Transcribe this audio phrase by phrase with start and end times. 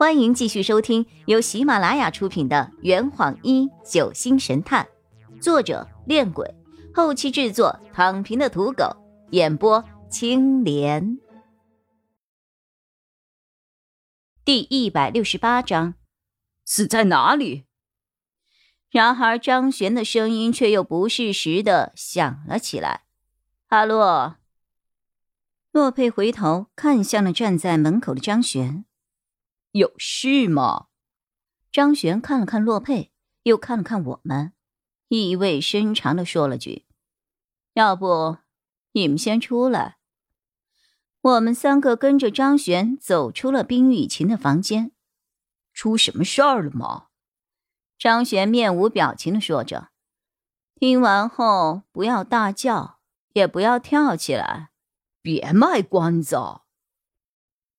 [0.00, 4.88] 欢迎继续收听由喜马拉雅出品的《圆谎一九星神探》，
[5.42, 6.54] 作者：恋鬼，
[6.94, 8.96] 后期制作：躺平的土狗，
[9.32, 11.18] 演播：青莲。
[14.42, 15.92] 第一百六十八章，
[16.64, 17.66] 死在哪里？
[18.88, 23.02] 然而张璇的声音却又不适时的响了起来
[23.68, 24.36] ：“阿洛。”
[25.72, 28.86] 洛佩回头看向了站在门口的张璇。
[29.72, 30.86] 有事吗？
[31.70, 33.12] 张璇看了看洛佩，
[33.44, 34.52] 又看了看我们，
[35.08, 36.86] 意味深长的说了句
[37.74, 38.38] ：“要不
[38.92, 39.98] 你们先出来。”
[41.22, 44.92] 我们三个跟着张璇走出了冰雨晴的房间。
[45.72, 47.08] 出什么事儿了吗？
[47.96, 49.90] 张璇面无表情的说着。
[50.74, 53.00] 听完后不要大叫，
[53.34, 54.70] 也不要跳起来，
[55.20, 56.36] 别卖关子。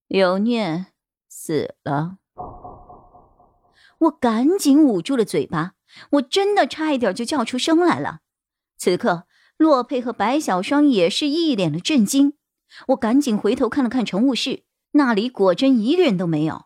[0.07, 0.90] 刘念。
[1.33, 2.17] 死了，
[3.99, 5.75] 我赶紧捂住了嘴巴，
[6.11, 8.19] 我真的差一点就叫出声来了。
[8.77, 12.33] 此刻，洛佩和白小霜也是一脸的震惊。
[12.89, 16.65] 我赶紧回头看了看乘务室，那里果真一个人都没有。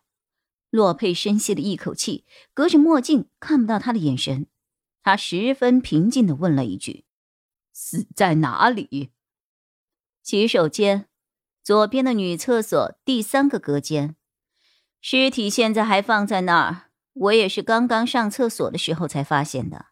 [0.72, 4.48] 洛佩深吸了一口气，隔着墨镜看不到他的眼神，
[5.04, 7.06] 他十分平静的问了一句
[7.72, 9.12] ：“死在哪里？”
[10.24, 11.08] 洗手间，
[11.64, 14.16] 左边的女厕所第三个隔间。
[15.08, 19.86] 尸体现在还放在那儿，我也是刚刚上厕所的时候才发现的。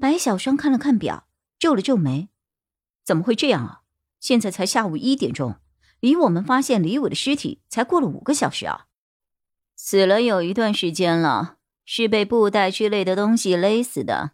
[0.00, 1.26] 白小霜看了看表，
[1.58, 2.30] 皱了皱眉
[3.04, 3.80] ：“怎么会这样啊？
[4.20, 5.56] 现在才下午一点钟，
[6.00, 8.86] 离我们发现李伟的尸体才过了五个小时啊！
[9.76, 14.30] 死了有一段时间了，是被布袋之类的东西勒死的。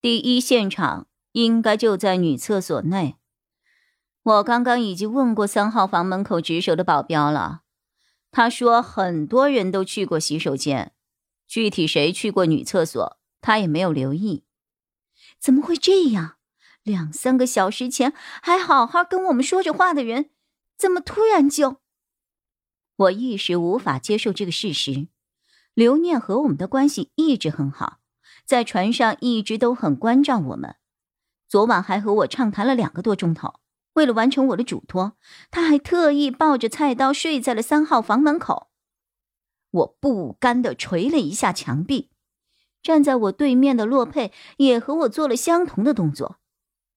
[0.00, 3.16] 第一现场应该就在女厕所内。
[4.22, 7.62] 我刚刚已经问过三号房门口值守的保镖了。”
[8.36, 10.92] 他说：“很多人都去过洗手间，
[11.46, 14.44] 具体谁去过女厕所，他也没有留意。
[15.40, 16.36] 怎么会这样？
[16.82, 18.12] 两三个小时前
[18.42, 20.28] 还好好跟我们说着话的人，
[20.76, 21.78] 怎么突然就……
[22.96, 25.08] 我一时无法接受这个事实。
[25.72, 28.00] 刘念和我们的关系一直很好，
[28.44, 30.76] 在船上一直都很关照我们，
[31.48, 33.60] 昨晚还和我畅谈了两个多钟头。”
[33.96, 35.16] 为了完成我的嘱托，
[35.50, 38.68] 他还特意抱着菜刀睡在了三号房门口。
[39.70, 42.10] 我不甘的捶了一下墙壁，
[42.82, 46.38] 站在我对面的洛佩也和我做了相同的动作。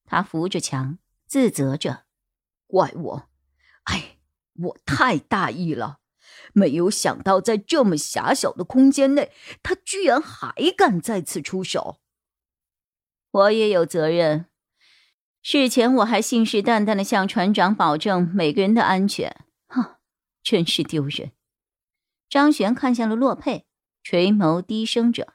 [0.04, 2.04] 他扶着墙，自责着
[2.68, 3.28] ：“怪我，
[3.84, 4.18] 哎，
[4.54, 6.00] 我太大意了，
[6.52, 9.32] 没有想到在这么狭小的空间内，
[9.62, 11.96] 他居然还敢再次出手。
[13.30, 14.46] 我也有责任。”
[15.42, 19.96] 事前我还信誓旦旦的向船长保证每个人的安全，哼，
[20.42, 21.32] 真是丢人。
[22.28, 23.66] 张璇看向了洛佩，
[24.02, 25.34] 垂眸低声着：“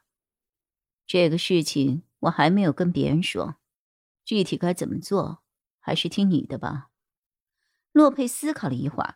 [1.07, 3.55] 这个事情我还没有跟别人说，
[4.23, 5.41] 具体该怎么做，
[5.79, 6.89] 还是听你的吧。”
[7.91, 9.15] 洛佩思考了一会儿：“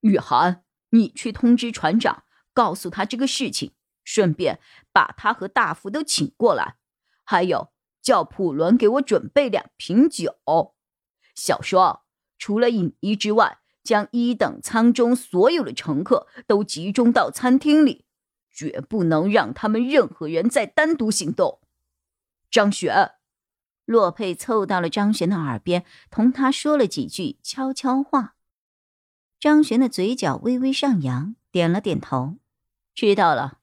[0.00, 2.24] 雨涵，你去通知船长，
[2.54, 4.60] 告诉他这个事情，顺便
[4.92, 6.76] 把他和大福都请过来，
[7.22, 7.70] 还有。”
[8.02, 10.36] 叫普伦给我准备两瓶酒。
[11.34, 12.02] 小双，
[12.38, 18.04] 除了影衣之外，将一等舱中所有的乘客都集中到餐厅里，
[18.50, 21.60] 绝不能让他们任何人再单独行动。
[22.50, 23.12] 张璇，
[23.86, 28.36] 洛佩凑到了张璇的耳边，同他说了几句悄悄话。
[29.38, 32.36] 张璇的嘴角微微上扬，点了点头，
[32.94, 33.60] 知道了。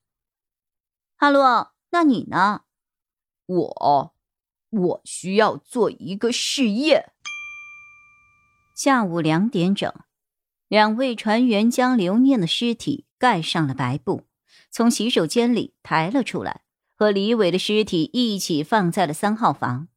[1.15, 2.61] 哈洛，那你呢？
[3.45, 4.16] 我。
[4.69, 7.11] 我需要做一个试验。
[8.75, 9.91] 下午两点整，
[10.67, 14.28] 两位船员将刘念的尸体盖上了白布，
[14.69, 16.61] 从洗手间里抬了出来，
[16.95, 19.88] 和李伟的尸体一起放在了三号房。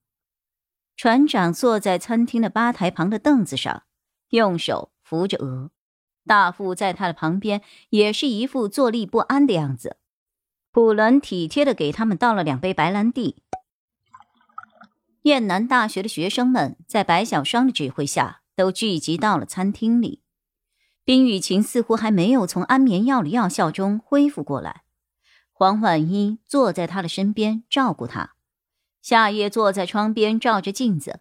[0.96, 3.84] 船长坐在餐厅的吧台旁的凳子上，
[4.30, 5.70] 用手扶着额，
[6.26, 9.96] 大副在他的旁边也是一副坐立不安的样子。
[10.72, 13.42] 普伦体贴的给他们倒了两杯白兰地。
[15.22, 20.22] 燕南大学的学生们在白小霜的指挥下，都聚集到了餐厅里。
[21.04, 24.82] 冰雨晴似乎还没有从安眠药的药效中恢复过来，
[25.52, 28.34] 黄婉一坐在他的身边照顾他，
[29.02, 31.20] 夏夜坐在窗边照着镜子，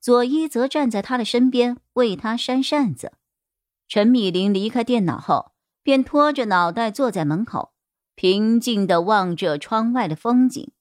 [0.00, 3.12] 左一则站在他的身边为他扇扇子。
[3.86, 5.52] 陈米林离开电脑后，
[5.84, 7.72] 便拖着脑袋坐在门口，
[8.16, 10.72] 平静地望着窗外的风景。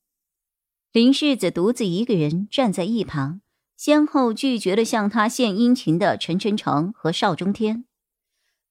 [0.95, 3.42] 林世子独自一个人站在一旁，
[3.75, 7.83] 先后拒绝了向他献殷勤的陈晨成和邵中天。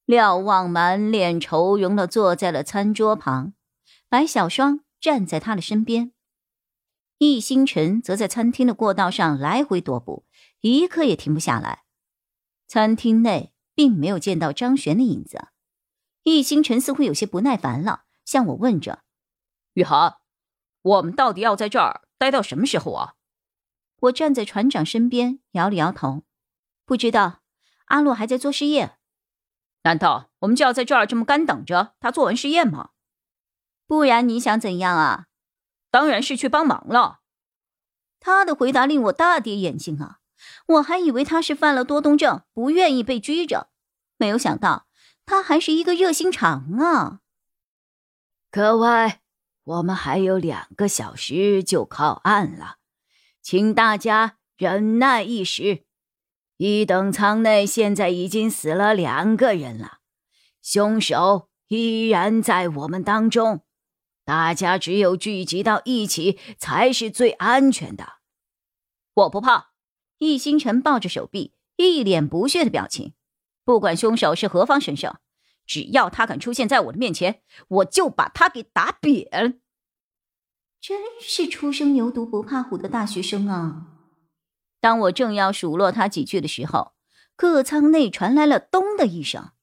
[0.05, 3.53] 廖望满脸愁容的坐在了餐桌旁，
[4.09, 6.13] 白小霜站在他的身边，
[7.19, 10.25] 易星辰则在餐厅的过道上来回踱步，
[10.61, 11.83] 一刻也停不下来。
[12.67, 15.49] 餐厅内并没有见到张璇的影子，
[16.23, 19.03] 易星辰似乎有些不耐烦了，向我问着
[19.75, 20.15] ：“雨涵，
[20.81, 23.13] 我们到底要在这儿待到什么时候啊？”
[24.01, 26.23] 我站在船长身边，摇了摇头，
[26.85, 27.41] 不知道。
[27.85, 28.97] 阿洛还在做试验。
[29.83, 32.89] 难道我们就要在这儿这么干等着他做完试验吗？
[33.85, 35.27] 不然你想怎样啊？
[35.91, 37.19] 当然是去帮忙了。
[38.19, 40.19] 他的回答令我大跌眼镜啊！
[40.67, 43.69] 我还以为他是犯了多动症，不愿意被拘着，
[44.17, 44.87] 没有想到
[45.25, 47.21] 他还是一个热心肠啊！
[48.51, 49.19] 各位，
[49.65, 52.77] 我们还有两个小时就靠岸了，
[53.41, 55.85] 请大家忍耐一时。
[56.57, 59.99] 一等舱内现在已经死了两个人了，
[60.61, 63.65] 凶手依然在我们当中，
[64.23, 68.13] 大家只有聚集到一起才是最安全的。
[69.15, 69.71] 我不怕。
[70.17, 73.13] 易星辰抱着手臂，一脸不屑的表情。
[73.65, 75.17] 不管凶手是何方神圣，
[75.65, 79.61] 只要他敢出现在我的面前，我就把他给打扁。
[80.79, 83.87] 真是初生牛犊不怕虎的大学生啊！
[84.79, 86.93] 当我正要数落他几句的时候，
[87.35, 89.53] 客舱内传来了“咚”的一声，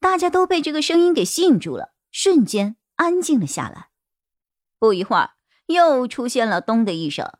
[0.00, 3.90] 大家都被这个声音给吸引住了，瞬间安静了下来。
[4.80, 5.34] 不一会儿，
[5.66, 7.38] 又出现了“咚”的一声，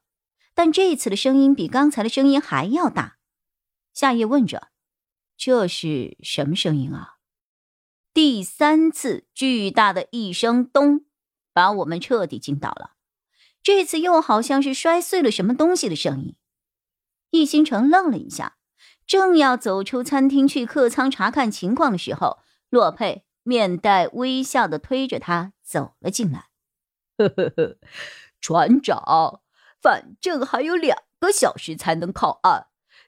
[0.55, 3.19] 但这次的声音比刚才的声音还要大。
[3.93, 4.69] 夏夜问着
[5.37, 7.17] ：“这是什么声音啊？”
[8.21, 11.05] 第三次巨大的一声“咚”，
[11.55, 12.97] 把我们彻底惊倒了。
[13.63, 16.35] 这次又好像是摔碎了什么东西的声音。
[17.31, 18.57] 易星辰愣了一下，
[19.07, 22.39] 正要走出餐厅去客舱查看情况的时候，
[22.71, 26.49] 洛佩面带微笑的推着他走了进来。
[27.19, 27.79] 呵呵呵，
[28.41, 29.43] 船长，
[29.81, 32.67] 反正还有两个小时才能靠岸，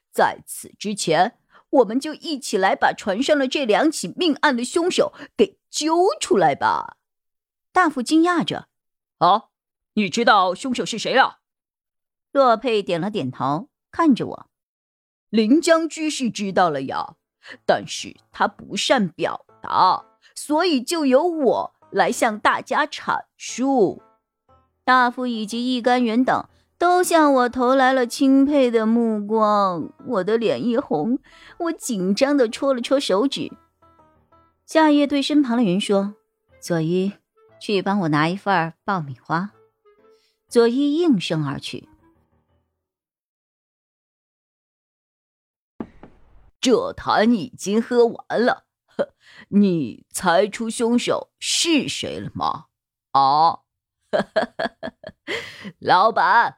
[0.09, 1.37] 在此之前，
[1.71, 6.97] 我们就一起来把船上的这两起命案的凶手给揪出来吧。
[7.71, 8.67] 大夫惊讶着
[9.19, 9.45] ：“啊，
[9.93, 11.39] 你知道凶手是谁了？”
[12.31, 13.69] 洛佩点了点头。
[13.89, 14.49] 看着我，
[15.29, 17.15] 林将军是知道了呀，
[17.65, 24.01] 但是他不善表达，所以就由我来向大家阐述。
[24.85, 26.47] 大夫以及一干人等
[26.81, 31.19] 都向我投来了钦佩的目光，我的脸一红，
[31.59, 33.51] 我紧张的戳了戳手指。
[34.65, 36.15] 夏夜对身旁的人说
[36.59, 37.13] ：“佐伊，
[37.59, 39.51] 去帮我拿一份爆米花。”
[40.49, 41.87] 佐伊应声而去。
[46.59, 49.13] 这坛已经喝完了，呵
[49.49, 52.65] 你猜出凶手是谁了吗？
[53.11, 53.59] 啊，
[55.77, 56.57] 老板，